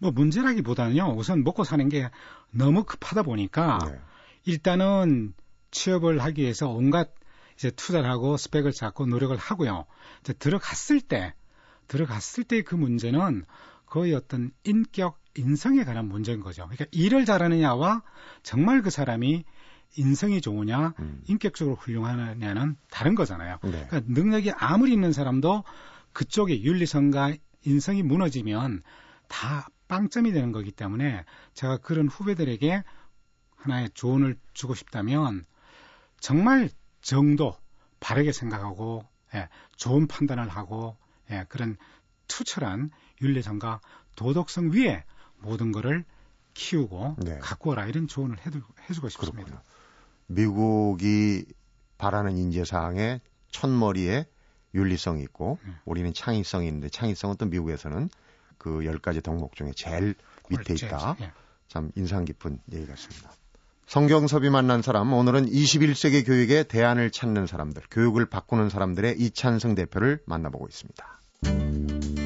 [0.00, 1.14] 뭐 문제라기보다는요.
[1.14, 2.08] 우선 먹고 사는 게
[2.50, 4.00] 너무 급하다 보니까 네.
[4.46, 5.34] 일단은
[5.70, 7.12] 취업을 하기 위해서 온갖
[7.56, 9.84] 이제 투자를 하고 스펙을 쌓고 노력을 하고요.
[10.22, 11.34] 이제 들어갔을 때
[11.88, 13.44] 들어갔을 때 그 문제는
[13.84, 16.64] 거의 어떤 인격 인성에 관한 문제인 거죠.
[16.64, 18.02] 그러니까 일을 잘하느냐와
[18.42, 19.44] 정말 그 사람이
[19.96, 21.22] 인성이 좋으냐, 음.
[21.26, 23.58] 인격적으로 훌륭하냐는 다른 거잖아요.
[23.62, 23.86] 네.
[23.88, 25.64] 그러니까 능력이 아무리 있는 사람도
[26.12, 28.82] 그쪽에 윤리성과 인성이 무너지면
[29.28, 31.24] 다 빵점이 되는 거기 때문에
[31.54, 32.82] 제가 그런 후배들에게
[33.56, 35.44] 하나의 조언을 주고 싶다면
[36.20, 36.68] 정말
[37.00, 37.56] 정도
[38.00, 40.96] 바르게 생각하고 예, 좋은 판단을 하고
[41.30, 41.76] 예, 그런
[42.28, 42.90] 투철한
[43.22, 43.80] 윤리성과
[44.16, 45.04] 도덕성 위에
[45.40, 46.04] 모든 것을
[46.54, 47.38] 키우고 네.
[47.38, 49.44] 갖고 오라 이런 조언을 해두, 해주고 싶습니다.
[49.44, 49.60] 그렇군요.
[50.26, 51.44] 미국이
[51.98, 53.20] 바라는 인재상의
[53.50, 54.26] 첫머리에
[54.74, 55.78] 윤리성이 있고 음.
[55.84, 58.08] 우리는 창의성이 있는데 창의성은 또 미국에서는
[58.58, 60.14] 그 열 가지 덕목 중에 제일
[60.50, 61.16] 밑에 있다.
[61.20, 61.32] 예.
[61.68, 63.32] 참 인상 깊은 얘기 같습니다.
[63.86, 70.66] 성경섭이 만난 사람 오늘은 21세기 교육의 대안을 찾는 사람들, 교육을 바꾸는 사람들의 이찬승 대표를 만나보고
[70.68, 72.17] 있습니다.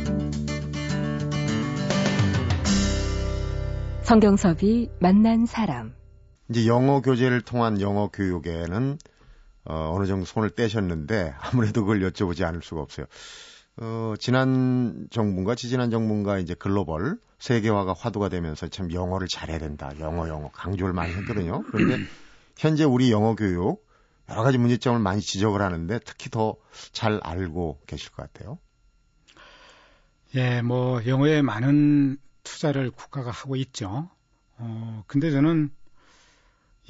[4.02, 5.94] 성경섭이 만난 사람.
[6.50, 8.98] 이제 영어 교재를 통한 영어 교육에는
[9.64, 13.06] 어, 어느 정도 손을 떼셨는데 아무래도 그걸 여쭤보지 않을 수가 없어요.
[13.78, 19.90] 어, 지난 정부인가 지지난 정부인가 이제 글로벌 세계화가 화두가 되면서 참 영어를 잘해야 된다.
[20.00, 21.62] 영어 영어 강조를 많이 했거든요.
[21.70, 22.04] 그런데
[22.58, 23.86] 현재 우리 영어 교육
[24.28, 26.56] 여러 가지 문제점을 많이 지적을 하는데 특히 더
[26.92, 28.58] 잘 알고 계실 것 같아요.
[30.34, 34.10] 예, 뭐 영어에 많은 투자를 국가가 하고 있죠.
[34.58, 35.70] 어, 근데 저는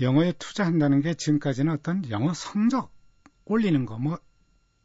[0.01, 2.91] 영어에 투자한다는 게 지금까지는 어떤 영어 성적
[3.45, 4.19] 올리는 거 뭐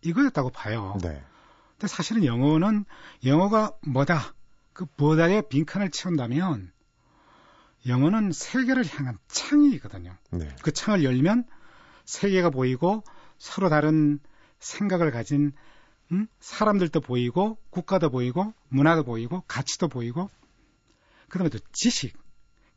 [0.02, 0.98] 이거였다고 봐요.
[1.02, 1.24] 네.
[1.72, 2.86] 근데 사실은 영어는
[3.26, 4.34] 영어가 뭐다
[4.74, 6.72] 그 뭐다에 빈칸을 채운다면
[7.88, 10.16] 영어는 세계를 향한 창이거든요.
[10.32, 10.56] 네.
[10.62, 11.46] 그 창을 열면
[12.06, 13.04] 세계가 보이고
[13.38, 14.20] 서로 다른
[14.60, 15.54] 생각을 가진
[16.12, 16.28] 음?
[16.40, 20.30] 사람들도 보이고 국가도 보이고 문화도 보이고 가치도 보이고
[21.30, 22.18] 그다음에 또 지식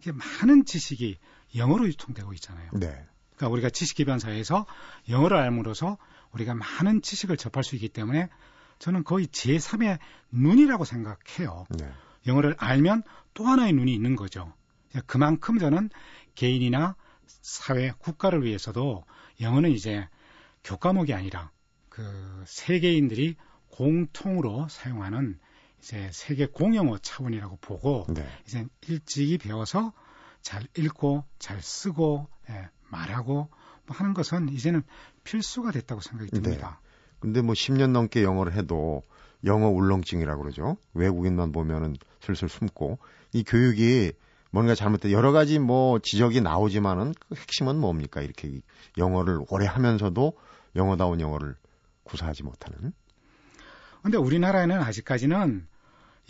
[0.00, 1.18] 이게 많은 지식이
[1.56, 2.70] 영어로 유통되고 있잖아요.
[2.72, 2.86] 네.
[3.36, 4.66] 그러니까 우리가 지식 기반 사회에서
[5.08, 5.98] 영어를 알므로써
[6.32, 8.28] 우리가 많은 지식을 접할 수 있기 때문에
[8.78, 9.98] 저는 거의 제3의
[10.30, 11.66] 눈이라고 생각해요.
[11.70, 11.92] 네.
[12.26, 13.02] 영어를 알면
[13.34, 14.52] 또 하나의 눈이 있는 거죠.
[15.06, 15.90] 그만큼 저는
[16.34, 19.04] 개인이나 사회, 국가를 위해서도
[19.40, 20.08] 영어는 이제
[20.64, 21.50] 교과목이 아니라
[21.88, 23.36] 그 세계인들이
[23.68, 25.38] 공통으로 사용하는
[25.80, 28.26] 이제 세계 공용어 차원이라고 보고 네.
[28.46, 29.92] 이제 일찍이 배워서
[30.42, 33.48] 잘 읽고 잘 쓰고 예, 말하고
[33.86, 34.82] 뭐 하는 것은 이제는
[35.24, 36.40] 필수가 됐다고 생각이 네.
[36.40, 36.80] 듭니다.
[36.82, 36.90] 네.
[37.20, 39.02] 근데 뭐 10년 넘게 영어를 해도
[39.44, 40.76] 영어 울렁증이라고 그러죠.
[40.94, 42.98] 외국인만 보면은 슬슬 숨고
[43.32, 44.12] 이 교육이
[44.50, 48.20] 뭔가 잘못돼 여러 가지 뭐 지적이 나오지만은 그 핵심은 뭡니까?
[48.20, 48.60] 이렇게
[48.98, 50.36] 영어를 오래 하면서도
[50.76, 51.56] 영어다운 영어를
[52.04, 52.92] 구사하지 못하는.
[54.02, 55.66] 근데 우리나라에는 아직까지는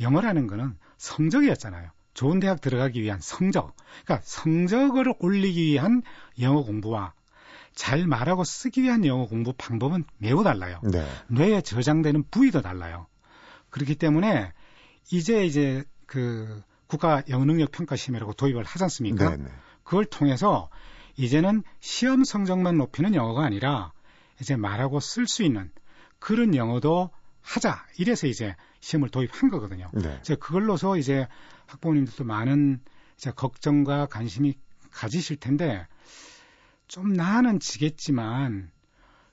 [0.01, 1.91] 영어라는 거는 성적이었잖아요.
[2.15, 3.75] 좋은 대학 들어가기 위한 성적.
[4.05, 6.03] 그러니까 성적을 올리기 위한
[6.41, 7.13] 영어 공부와
[7.75, 10.81] 잘 말하고 쓰기 위한 영어 공부 방법은 매우 달라요.
[10.83, 11.07] 네.
[11.29, 13.07] 뇌에 저장되는 부위도 달라요.
[13.71, 14.53] 그렇기 때문에
[15.13, 19.31] 이제 이제 그 국가 영어 능력 평가 시험이라고 도입을 하지 않습니까?
[19.31, 19.51] 네, 네.
[19.85, 20.69] 그걸 통해서
[21.17, 23.93] 이제는 시험 성적만 높이는 영어가 아니라
[24.41, 25.71] 이제 말하고 쓸 수 있는
[26.19, 27.11] 그런 영어도
[27.43, 27.85] 하자.
[27.99, 29.91] 이래서 이제 시험을 도입한 거거든요.
[29.93, 30.19] 네.
[30.21, 31.27] 이제 그걸로서 이제
[31.67, 32.81] 학부모님들도 많은
[33.17, 34.55] 이제 걱정과 관심이
[34.91, 35.87] 가지실 텐데
[36.89, 38.71] 좀 나는 지겠지만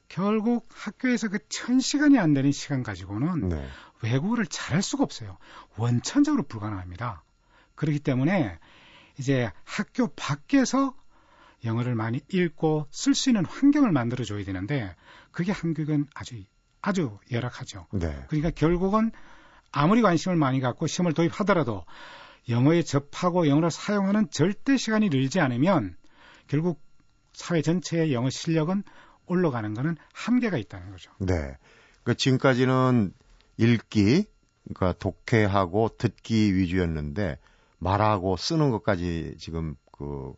[0.09, 3.67] 결국 학교에서 그 천 시간이 안 되는 시간 가지고는 네.
[4.01, 5.37] 외국어를 잘할 수가 없어요.
[5.75, 7.23] 원천적으로 불가능합니다.
[7.75, 8.57] 그렇기 때문에
[9.17, 10.95] 이제 학교 밖에서
[11.65, 14.95] 영어를 많이 읽고 쓸 수 있는 환경을 만들어 줘야 되는데
[15.31, 16.41] 그게 한국은 아주
[16.87, 17.85] 아주 열악하죠.
[17.91, 18.17] 네.
[18.29, 19.11] 그러니까 결국은
[19.73, 21.83] 아무리 관심을 많이 갖고 시험을 도입하더라도
[22.47, 25.97] 영어에 접하고 영어를 사용하는 절대 시간이 늘지 않으면
[26.47, 26.81] 결국
[27.33, 28.83] 사회 전체의 영어 실력은
[29.25, 31.11] 올라가는 것은 한계가 있다는 거죠.
[31.19, 31.57] 네.
[32.03, 33.13] 그러니까 지금까지는
[33.57, 34.23] 읽기,
[34.63, 37.37] 그러니까 독해하고 듣기 위주였는데
[37.79, 40.33] 말하고 쓰는 것까지 지금 그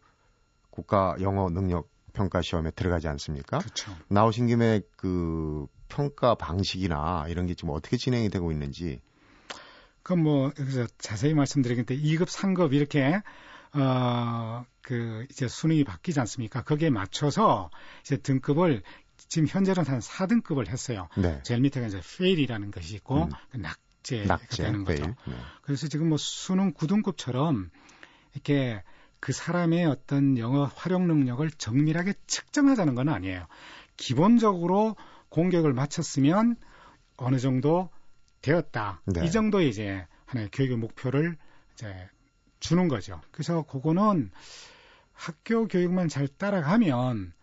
[0.71, 3.59] 국가 영어 능력 평가 시험에 들어가지 않습니까?
[3.59, 3.95] 그렇죠.
[4.07, 9.02] 나오신 김에 그 평가 방식이나 이런 게 지금 어떻게 진행이 되고 있는지.
[10.04, 13.21] 그럼 뭐 여기서 자세히 말씀드리겠는데 2급, 3급 이렇게
[13.73, 16.63] 어, 그 이제 수능이 바뀌지 않습니까?
[16.63, 17.69] 거기에 맞춰서
[18.02, 18.82] 이제 등급을
[19.17, 21.10] 지금 현재는 한 4등급을 했어요.
[21.17, 21.41] 네.
[21.43, 23.30] 제일 밑에가 이제 fail이라는 것이 있고 음.
[23.52, 25.06] 그 낙제가 낙제, 되는 거죠.
[25.06, 25.36] 네.
[25.62, 27.69] 그래서 지금 뭐 수능 9등급처럼
[28.34, 28.82] 이렇게
[29.19, 33.45] 그 사람의 어떤 영어 활용 능력을 정밀하게 측정하자는 건 아니에요.
[33.97, 34.95] 기본적으로
[35.29, 36.55] 공격을 마쳤으면
[37.17, 37.89] 어느 정도
[38.41, 39.01] 되었다.
[39.05, 39.25] 네.
[39.25, 41.37] 이 정도 이제 하나의 교육의 목표를
[41.73, 42.09] 이제
[42.59, 43.21] 주는 거죠.
[43.31, 44.31] 그래서 그거는
[45.13, 47.33] 학교 교육만 잘 따라가면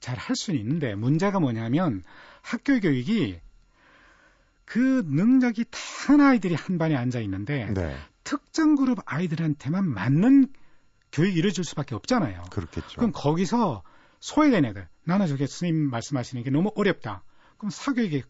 [0.00, 2.04] 잘 할 수는 있는데 문제가 뭐냐면
[2.40, 3.40] 학교 교육이
[4.64, 7.96] 그 능력이 다한 아이들이 한 반에 앉아 있는데 네.
[8.22, 10.52] 특정 그룹 아이들한테만 맞는
[11.12, 12.44] 교육이 이루어질 수밖에 없잖아요.
[12.50, 12.96] 그렇겠죠.
[12.96, 13.82] 그럼 거기서
[14.20, 17.22] 소외된 애들, 나는 저게 스님 말씀하시는 게 너무 어렵다.
[17.56, 18.22] 그럼 사교육에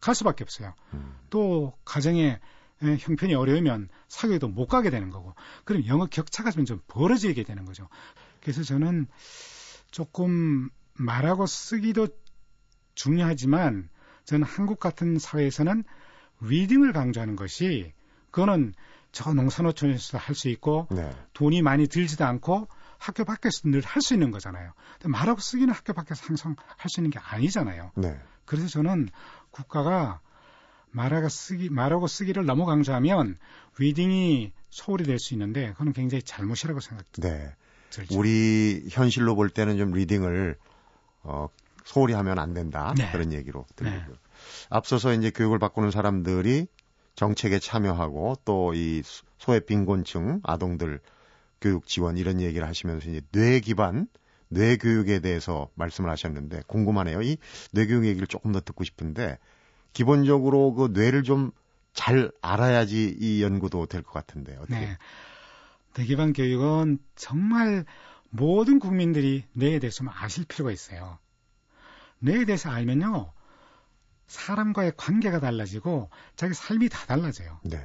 [0.00, 0.74] 갈 수밖에 없어요.
[0.94, 1.14] 음.
[1.30, 2.40] 또 가정에
[2.80, 7.88] 형편이 어려우면 사교육도 못 가게 되는 거고, 그럼 영어 격차가 좀 벌어지게 되는 거죠.
[8.40, 9.06] 그래서 저는
[9.90, 12.08] 조금 말하고 쓰기도
[12.94, 13.88] 중요하지만
[14.24, 15.84] 저는 한국 같은 사회에서는
[16.40, 17.92] reading을 강조하는 것이
[18.30, 18.74] 그거는
[19.12, 21.10] 저 농산어촌에서 할수 있고 네.
[21.34, 22.68] 돈이 많이 들지도 않고
[23.02, 24.72] 학교 밖에서 늘 할 수 있는 거잖아요.
[25.04, 27.90] 말하고 쓰기는 학교 밖에서 항상 할 수 있는 게 아니잖아요.
[27.96, 28.16] 네.
[28.44, 29.08] 그래서 저는
[29.50, 30.20] 국가가
[30.92, 33.38] 말하고 쓰기 말하고 쓰기를 너무 강조하면
[33.78, 37.28] reading이 소홀히 될수 있는데 그건 굉장히 잘못이라고 생각합니다.
[37.28, 37.54] 네.
[37.90, 38.18] 들죠.
[38.18, 40.56] 우리 현실로 볼 때는 좀 reading을
[41.24, 41.48] 어,
[41.84, 43.10] 소홀히 하면 안 된다 네.
[43.10, 44.18] 그런 얘기로 들리고 네.
[44.70, 46.66] 앞서서 이제 교육을 바꾸는 사람들이
[47.16, 49.02] 정책에 참여하고 또 이
[49.38, 51.00] 소외 빈곤층 아동들
[51.62, 54.06] 교육 지원 이런 얘기를 하시면서 이제 뇌 기반
[54.48, 57.22] 뇌 교육에 대해서 말씀을 하셨는데 궁금하네요.
[57.22, 57.38] 이
[57.72, 59.38] 뇌 교육 얘기를 조금 더 듣고 싶은데
[59.94, 61.52] 기본적으로 그 뇌를 좀
[61.94, 64.74] 잘 알아야지 이 연구도 될 것 같은데 어떻게?
[64.74, 64.98] 네.
[65.94, 67.84] 뇌 기반 교육은 정말
[68.30, 71.18] 모든 국민들이 뇌에 대해서 아실 필요가 있어요.
[72.20, 73.32] 뇌에 대해서 알면요.
[74.26, 77.60] 사람과의 관계가 달라지고 자기 삶이 다 달라져요.
[77.64, 77.78] 네.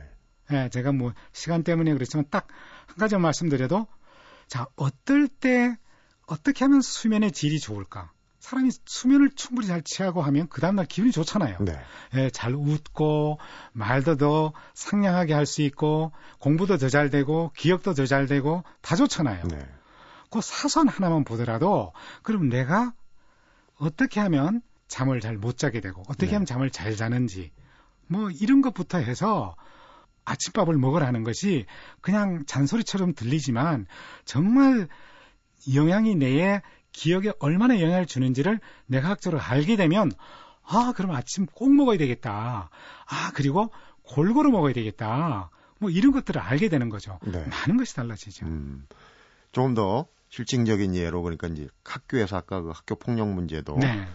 [0.52, 2.48] 예, 제가 뭐 시간 때문에 그렇지만 딱
[2.88, 3.86] 한 가지 말씀드려도
[4.48, 5.78] 자, 어떨 때
[6.26, 8.12] 어떻게 하면 수면의 질이 좋을까?
[8.40, 11.58] 사람이 수면을 충분히 잘 취하고 하면 그 다음날 기분이 좋잖아요.
[11.60, 11.78] 네.
[12.16, 13.40] 예, 잘 웃고
[13.74, 18.96] 말도 더 상냥하게 할 수 있고 공부도 더 잘 되고 기억도 더 잘 되고 다
[18.96, 19.44] 좋잖아요.
[19.48, 19.68] 네.
[20.32, 21.92] 그 사선 하나만 보더라도
[22.24, 22.94] 그럼 내가
[23.76, 26.34] 어떻게 하면 잠을 잘 못 자게 되고 어떻게 네.
[26.36, 27.52] 하면 잠을 잘 자는지
[28.08, 29.56] 뭐 이런 것부터 해서
[30.28, 31.66] 아침밥을 먹으라는 것이
[32.02, 33.88] 그냥 잔소리처럼 들리지만
[34.26, 34.88] 정말
[35.74, 36.62] 영향이 내에
[36.92, 40.12] 기억에 얼마나 영향을 주는지를 내과학적으로 알게 되면
[40.64, 42.70] 아 그럼 아침 꼭 먹어야 되겠다.
[43.06, 43.72] 아 그리고
[44.04, 45.50] 골고루 먹어야 되겠다.
[45.80, 47.20] 뭐 이런 것들을 알게 되는 거죠.
[47.24, 47.46] 네.
[47.46, 48.46] 많은 것이 달라지죠.
[48.48, 48.86] 음,
[49.52, 54.08] 조금 더 실증적인 예로 그러니까 이제 학교에서 아까 그 학교 폭력 문제도 네.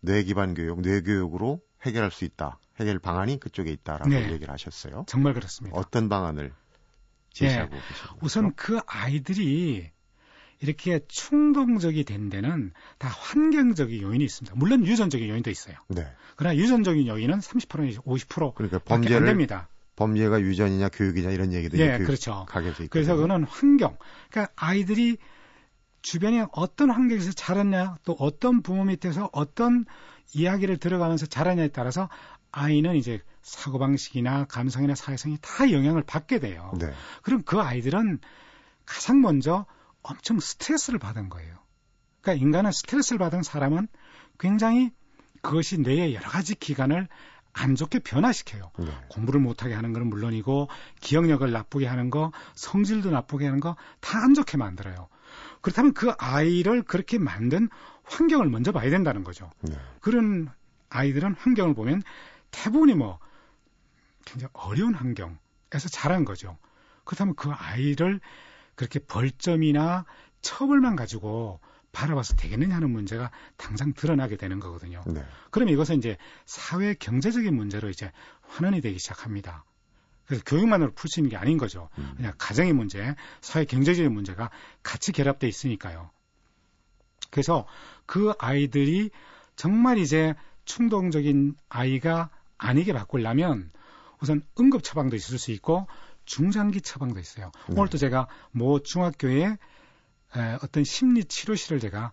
[0.00, 2.58] 뇌 기반 교육, 뇌 교육으로 해결할 수 있다.
[2.80, 4.32] 해결 방안이 그쪽에 있다라고 네.
[4.32, 5.04] 얘기를 하셨어요.
[5.06, 5.76] 정말 그렇습니다.
[5.76, 6.52] 어떤 방안을
[7.30, 7.80] 제시하고 네.
[7.88, 8.16] 계십니까?
[8.22, 9.90] 우선 그 아이들이
[10.60, 14.54] 이렇게 충동적이 된 데는 다 환경적인 요인이 있습니다.
[14.56, 15.74] 물론 유전적인 요인도 있어요.
[15.88, 16.06] 네.
[16.36, 19.68] 그러나 유전적인 요인은 30%에서 50% 그러니까 범죄를 안 됩니다.
[19.96, 22.46] 범죄가 유전이냐 교육이냐 이런 얘기도 예, 그렇죠.
[22.90, 23.98] 그래서 그거는 환경.
[24.30, 25.18] 그러니까 아이들이
[26.00, 29.84] 주변에 어떤 환경에서 자랐냐, 또 어떤 부모 밑에서 어떤
[30.34, 32.08] 이야기를 들어가면서 자랐냐에 따라서
[32.50, 36.72] 아이는 이제 사고방식이나 감성이나 사회성이 다 영향을 받게 돼요.
[36.78, 36.92] 네.
[37.22, 38.18] 그럼 그 아이들은
[38.84, 39.66] 가장 먼저
[40.02, 41.56] 엄청 스트레스를 받은 거예요.
[42.20, 43.88] 그러니까 인간은 스트레스를 받은 사람은
[44.38, 44.90] 굉장히
[45.42, 47.08] 그것이 뇌의 여러 가지 기관을
[47.54, 48.70] 안 좋게 변화시켜요.
[48.78, 48.86] 네.
[49.08, 50.68] 공부를 못하게 하는 건 물론이고
[51.00, 55.08] 기억력을 나쁘게 하는 거, 성질도 나쁘게 하는 거 다 안 좋게 만들어요.
[55.62, 57.68] 그렇다면 그 아이를 그렇게 만든
[58.04, 59.50] 환경을 먼저 봐야 된다는 거죠.
[59.60, 59.74] 네.
[60.00, 60.50] 그런
[60.90, 62.02] 아이들은 환경을 보면
[62.50, 63.18] 대부분이 뭐
[64.24, 66.58] 굉장히 어려운 환경에서 자란 거죠.
[67.04, 68.20] 그렇다면 그 아이를
[68.74, 70.04] 그렇게 벌점이나
[70.40, 71.60] 처벌만 가지고
[71.92, 75.02] 바라봐서 되겠느냐 하는 문제가 당장 드러나게 되는 거거든요.
[75.06, 75.24] 네.
[75.50, 78.10] 그러면 이것은 이제 사회 경제적인 문제로 이제
[78.42, 79.64] 환원이 되기 시작합니다.
[80.32, 81.90] 그래서 교육만으로 풀 수 있는 게 아닌 거죠.
[81.98, 82.14] 음.
[82.16, 84.50] 그냥 가정의 문제, 사회 경제적인 문제가
[84.82, 86.10] 같이 결합돼 있으니까요.
[87.30, 87.66] 그래서
[88.06, 89.10] 그 아이들이
[89.56, 93.72] 정말 이제 충동적인 아이가 아니게 바꾸려면
[94.22, 95.86] 우선 응급 처방도 있을 수 있고
[96.24, 97.52] 중장기 처방도 있어요.
[97.68, 97.74] 네.
[97.76, 99.58] 오늘 또 제가 모 중학교에
[100.62, 102.10] 어떤 심리 치료실을 제가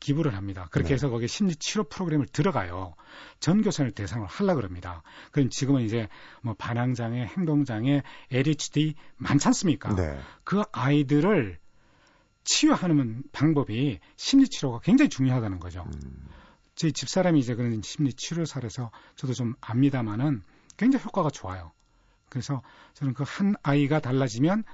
[0.00, 0.68] 기부를 합니다.
[0.70, 0.94] 그렇게 네.
[0.94, 2.94] 해서 거기에 심리 치료 프로그램을 들어가요.
[3.40, 5.02] 전교생을 대상으로 하려 그럽니다.
[5.32, 6.08] 그럼 지금은 이제
[6.42, 9.94] 뭐 반항장애, 행동장애, ADHD 많지 않습니까?
[9.94, 10.18] 네.
[10.44, 11.58] 그 아이들을
[12.44, 15.84] 치유하는 방법이 심리 치료가 굉장히 중요하다는 거죠.
[15.86, 16.28] 음.
[16.74, 20.42] 제 집사람이 이제 그런 심리 치료사라서 저도 좀 압니다만은
[20.76, 21.72] 굉장히 효과가 좋아요.
[22.28, 22.62] 그래서
[22.94, 24.64] 저는 그 한 아이가 달라지면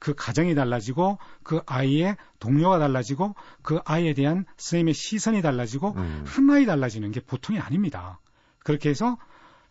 [0.00, 6.24] 그 가정이 달라지고 그 아이의 동료가 달라지고 그 아이에 대한 선생님의 시선이 달라지고 음.
[6.26, 8.18] 한마디 달라지는 게 보통이 아닙니다.
[8.64, 9.18] 그렇게 해서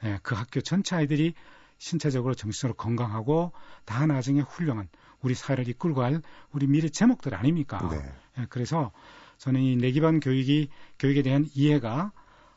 [0.04, 1.34] 예, 그 학교 전체 아이들이
[1.80, 3.52] 신체적으로 정신적으로 건강하고
[3.86, 4.88] 다 나중에 훌륭한
[5.22, 7.90] 우리 사회를 이끌고 갈 우리 미래 제목들 아닙니까?
[7.92, 8.02] 네.
[8.38, 8.92] 예, 그래서
[9.40, 12.12] 저는 이 내기반 교육이 교육에 대한 이해가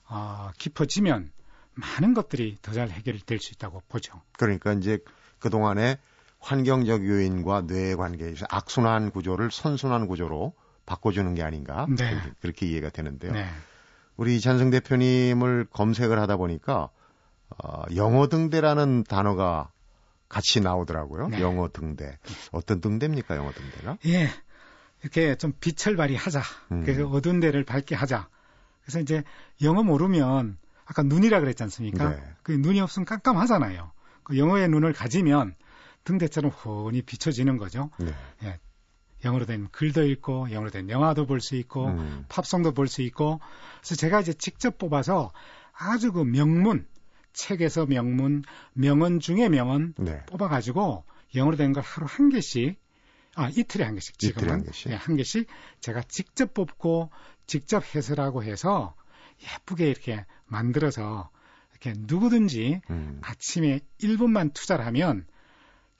[0.08, 1.32] 어, 깊어지면
[1.74, 4.20] 많은 것들이 더 잘 해결될 수 있다고 보죠.
[4.36, 4.98] 그러니까 이제
[5.38, 5.96] 그 동안에
[6.42, 10.52] 환경적 요인과 뇌의 관계에서 악순환 구조를 선순환 구조로
[10.84, 12.20] 바꿔주는 게 아닌가 네.
[12.40, 13.32] 그렇게, 이해가 되는데요.
[13.32, 13.46] 네.
[14.16, 16.90] 우리 이찬승 대표님을 검색을 하다 보니까
[17.62, 19.70] 어, 영어 등대라는 단어가
[20.28, 21.28] 같이 나오더라고요.
[21.28, 21.40] 네.
[21.40, 22.18] 영어 등대.
[22.50, 23.98] 어떤 등대입니까, 영어 등대가?
[24.06, 24.30] 예.
[25.02, 26.42] 이렇게 좀 빛을 발휘하자.
[26.72, 26.82] 음.
[26.82, 28.28] 그래서 어두운 데를 밝게 하자.
[28.82, 29.22] 그래서 이제
[29.62, 32.10] 영어 모르면 아까 눈이라 그랬지 않습니까?
[32.10, 32.22] 네.
[32.42, 33.92] 그 눈이 없으면 깜깜하잖아요.
[34.24, 35.54] 그 영어의 눈을 가지면
[36.04, 37.90] 등대처럼 훤히 비춰지는 거죠.
[37.98, 38.58] 네.
[39.24, 42.24] 영어로 된 글도 읽고 영어로 된 영화도 볼 수 있고 음.
[42.28, 43.40] 팝송도 볼 수 있고
[43.80, 45.32] 그래서 제가 이제 직접 뽑아서
[45.72, 46.86] 아주 그 명문
[47.32, 50.24] 책에서 명문 명언 중에 명언 네.
[50.26, 52.80] 뽑아가지고 영어로 된 걸 하루 한 개씩
[53.36, 54.90] 아 이틀에 한 개씩 지금은 이틀에 한 개씩?
[54.92, 55.46] 예, 한 개씩
[55.80, 57.10] 제가 직접 뽑고
[57.46, 58.94] 직접 해설하고 해서
[59.42, 61.30] 예쁘게 이렇게 만들어서
[61.70, 63.20] 이렇게 누구든지 음.
[63.22, 65.26] 아침에 1분만 투자를 하면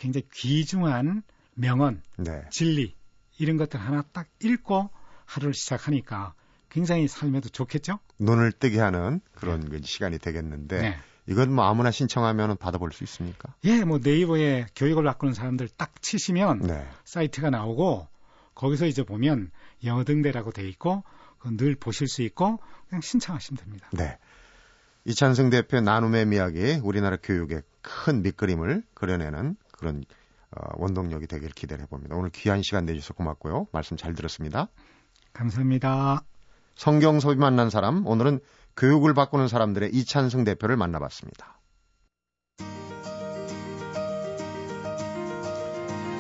[0.03, 1.23] 굉장히 귀중한
[1.55, 2.43] 명언, 네.
[2.51, 2.97] 진리
[3.38, 4.91] 이런 것들 하나 딱 읽고
[5.27, 6.35] 하루를 시작하니까
[6.71, 8.01] 굉장히 삶에도 좋겠죠?
[8.19, 10.97] 눈을 뜨게 하는 그런 그 시간이 되겠는데 네.
[11.29, 13.55] 이건 뭐 아무나 신청하면 받아볼 수 있습니까?
[13.62, 16.85] 예, 뭐 네이버에 교육을 바꾸는 사람들 딱 치시면 네.
[17.05, 18.09] 사이트가 나오고
[18.57, 19.53] 거기서 이제 보면
[19.85, 21.05] 영어 등대라고 돼 있고
[21.45, 23.88] 늘 보실 수 있고 그냥 신청하시면 됩니다.
[23.93, 24.19] 네.
[25.05, 30.05] 이찬승 대표 나눔의 이야기 우리나라 교육의 큰 밑그림을 그려내는 그런
[30.57, 32.14] 어, 원동력이 되길 기대를 해봅니다.
[32.14, 33.66] 오늘 귀한 시간 내주셔서 고맙고요.
[33.73, 34.68] 말씀 잘 들었습니다.
[35.33, 36.23] 감사합니다.
[36.77, 38.40] 성경섭이 만난 사람 오늘은
[38.77, 41.59] 교육을 바꾸는 사람들의 이찬승 대표를 만나봤습니다.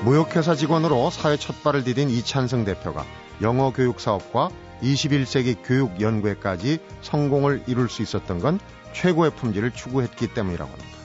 [0.04, 3.04] 무역회사 직원으로 사회 첫 발을 디딘 이찬승 대표가
[3.42, 4.50] 영어 교육 사업과
[4.82, 8.58] 21세기 교육 연구에까지 성공을 이룰 수 있었던 건
[8.92, 11.01] 최고의 품질을 추구했기 때문이라고 합니다.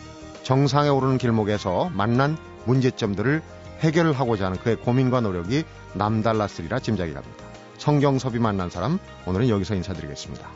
[0.48, 3.42] 정상에 오르는 길목에서 만난 문제점들을
[3.82, 7.44] 해결하고자 하는 그의 고민과 노력이 남달랐으리라 짐작이 갑니다.
[7.78, 10.48] 성경섭이 만난 사람 오늘은 여기서 인사드리겠습니다.